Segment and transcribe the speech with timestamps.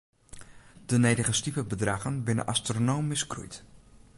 [0.85, 3.63] De nedige stipebedraggen binne astronomysk groeid.